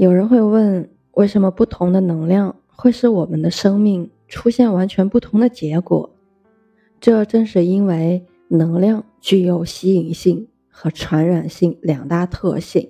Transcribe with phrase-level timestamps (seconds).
[0.00, 6.08] 有人会问，为什么不同的能量会使我们的生命出现完全不同的结果？
[6.98, 12.88] 这正是因为能量具有吸引性和传染性两大特性。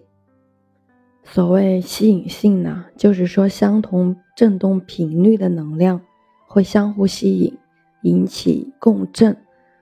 [1.24, 6.00] 所谓吸引性呢，就是说相同振动频率的能量
[6.46, 7.58] 会相互吸引，
[8.02, 9.36] 引起共振，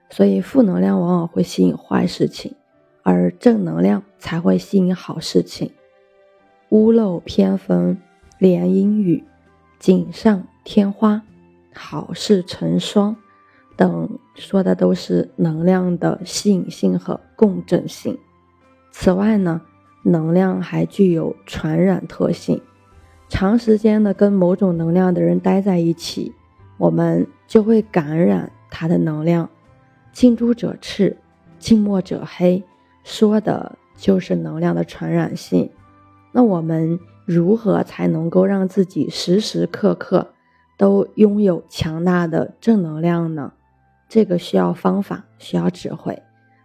[0.09, 2.55] 所以负能量往往会吸引坏事情，
[3.03, 5.71] 而正能量才会吸引好事情。
[6.69, 7.97] 屋漏偏逢
[8.37, 9.23] 连阴雨，
[9.79, 11.23] 锦上添花，
[11.73, 13.15] 好事成双
[13.75, 18.15] 等，说的都是能量的吸引性和共振性。
[18.91, 19.61] 此外呢，
[20.03, 22.61] 能量还具有传染特性。
[23.29, 26.31] 长时间的跟某种能量的人待在一起，
[26.77, 29.49] 我们就会感染他的能量。
[30.11, 31.17] 近朱者赤，
[31.57, 32.63] 近墨者黑，
[33.03, 35.67] 说的就是能量的传染性。
[36.31, 40.27] 那我们如何才能够让自己时时刻刻
[40.77, 43.53] 都拥有强大的正能量呢？
[44.07, 46.21] 这个需要方法，需要智慧，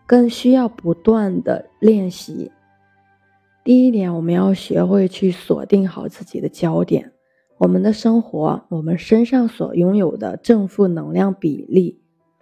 [0.06, 2.50] 更需要不断的练习。
[3.62, 7.12] 第一点，我们要学会去锁定好自己的焦点。
[7.58, 12.00] 我们的生活，我们身上所拥有的正负能量比例，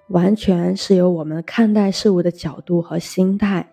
[0.09, 3.69] 完全是由我们看待事物的角度和心态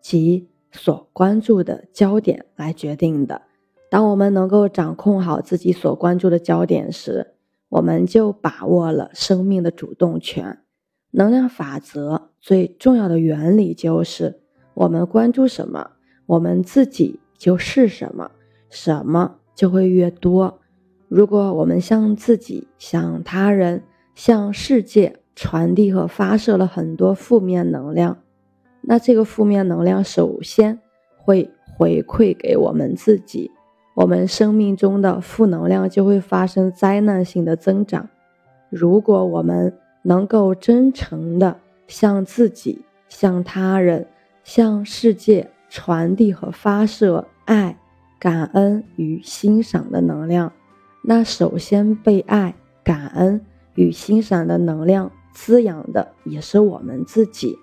[0.00, 0.48] 及。
[0.74, 3.42] 所关注的焦点来决定的。
[3.88, 7.34] 当我们能够掌控好自己所关注的焦点时，
[7.68, 10.58] 我们就把握了生命的主动权。
[11.12, 14.40] 能量法则最重要的原理就是：
[14.74, 15.92] 我们关注什么，
[16.26, 18.32] 我们自己就是什么，
[18.68, 20.60] 什么就会越多。
[21.08, 23.84] 如果我们向自己、向他人、
[24.16, 28.18] 向世界传递和发射了很多负面能量，
[28.86, 30.78] 那这个负面能量首先
[31.16, 33.50] 会回馈给我们自己，
[33.94, 38.08] 我们生命中的负能量就会发生灾难性的增长。
[38.70, 44.06] 如果我们能够真诚的向自己、向他人、
[44.42, 47.78] 向世界传递和发射爱、
[48.18, 50.52] 感恩与欣赏的能量，
[51.02, 53.40] 那首先被爱、感恩
[53.74, 57.56] 与欣赏的能量滋养的也是我们自己。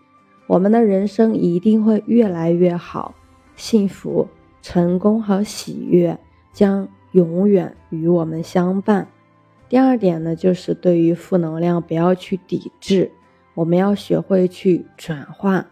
[0.51, 3.15] 我们的人生一定会越来越好，
[3.55, 4.27] 幸福、
[4.61, 6.19] 成功和喜悦
[6.51, 9.07] 将永远与我们相伴。
[9.69, 13.13] 第二点呢，就是对于负能量不要去抵制，
[13.53, 15.67] 我们要学会去转化。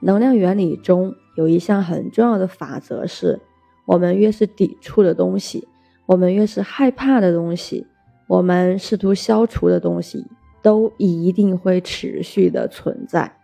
[0.00, 3.40] 能量原理中有一项很重要的法则是：
[3.86, 5.66] 我们越是抵触的东西，
[6.04, 7.86] 我们越是害怕的东西，
[8.26, 10.26] 我们试图消除的东西，
[10.60, 13.37] 都一定会持续的存在。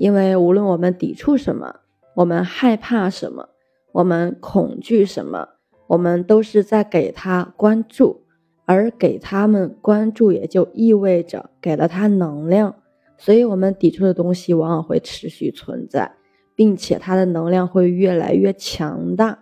[0.00, 1.80] 因为无论我们抵触什么，
[2.14, 3.50] 我们害怕什么，
[3.92, 5.46] 我们恐惧什么，
[5.88, 8.22] 我们都是在给他关注，
[8.64, 12.76] 而给他们关注也就意味着给了他能量，
[13.18, 16.14] 所以我们抵触的东西往往会持续存在，
[16.54, 19.40] 并且它的能量会越来越强大。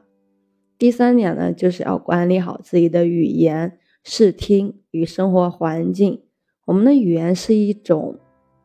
[0.76, 6.24] 第三点呢，就是要管理好自己的语言、视听与生活环境。
[6.64, 8.18] 我们的语言是一种。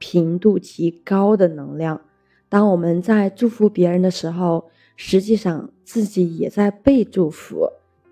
[0.05, 2.01] 频度极高的能量，
[2.49, 4.65] 当我们在祝福别人的时候，
[4.97, 7.69] 实际上自己也在被祝福；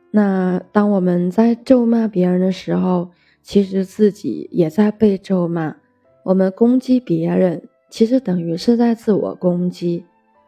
[0.09, 3.11] 那当我们在咒骂别人的时候，
[3.43, 5.75] 其实自己也在被咒骂。
[6.23, 10.05] 我们攻击别人，其实等于是在自我攻击。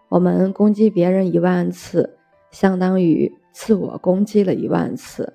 [0.08, 2.16] 我们攻击别人一万次，
[2.52, 5.34] 相当于自我攻击了一万次，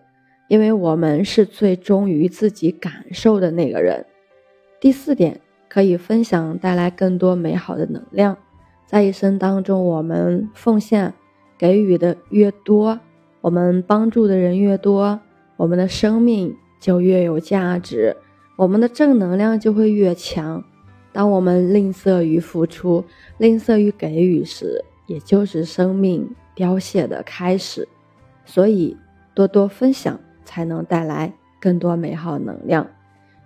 [0.49, 4.07] 因为我们是最忠于自己感受的那个人。
[4.81, 5.39] 第四点。
[5.69, 8.37] 可以分享，带来更多美好的能量。
[8.87, 11.13] 在一生当中，我们奉献、
[11.59, 12.99] 给予的越多，
[13.43, 15.21] 我们帮助的人越多，
[15.57, 18.17] 我们的生命就越有价值，
[18.57, 20.65] 我们的正能量就会越强。
[21.13, 23.05] 当我们吝啬于付出、
[23.37, 27.87] 吝啬于给予时，也就是生命凋谢的开始。
[28.47, 28.97] 所以，
[29.35, 32.87] 多多分享才能带来更多美好能量。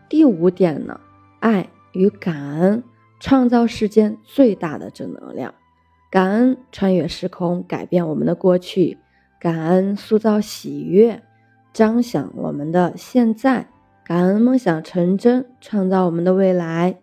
[0.08, 1.00] 第五点呢，
[1.40, 1.68] 爱。
[1.92, 2.82] 与感恩
[3.20, 5.54] 创造世间最大的正能量，
[6.10, 8.96] 感恩穿越时空，改变我们的过去；
[9.40, 11.22] 感恩塑造喜悦，
[11.72, 13.66] 彰显我们的现在；
[14.04, 16.98] 感恩梦想成真，创造我们的未来。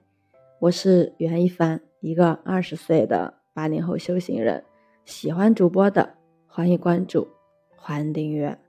[0.60, 4.64] 我是袁一凡，一个二十岁的八零后修行人。
[5.06, 6.16] 喜欢主播的，
[6.46, 7.28] 欢迎关注，
[7.76, 8.69] 欢迎订阅。